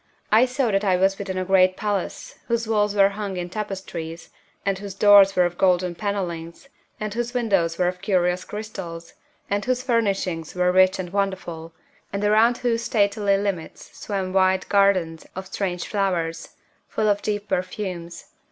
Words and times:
I 0.31 0.47
saw 0.47 0.71
that 0.71 0.83
I 0.83 0.95
was 0.95 1.19
within 1.19 1.37
a 1.37 1.45
great 1.45 1.77
palace, 1.77 2.39
whose 2.47 2.67
walls 2.67 2.95
were 2.95 3.09
hung 3.09 3.37
in 3.37 3.51
tapestries, 3.51 4.31
and 4.65 4.79
whose 4.79 4.95
doors 4.95 5.35
were 5.35 5.45
of 5.45 5.59
golden 5.59 5.93
panelings, 5.93 6.69
and 6.99 7.13
whose 7.13 7.35
windows 7.35 7.77
were 7.77 7.87
of 7.87 8.01
curious 8.01 8.43
crystals, 8.43 9.13
and 9.47 9.63
whose 9.63 9.83
furnishings 9.83 10.55
were 10.55 10.71
rich 10.71 10.97
and 10.97 11.11
wonderful, 11.13 11.73
and 12.11 12.23
around 12.23 12.57
whose 12.57 12.81
stately 12.81 13.37
limits 13.37 13.95
swam 13.95 14.33
wide 14.33 14.67
gardens 14.69 15.27
of 15.35 15.45
strange 15.45 15.85
flowers, 15.85 16.55
full 16.87 17.07
of 17.07 17.21
deep 17.21 17.47
perfumes. 17.47 18.31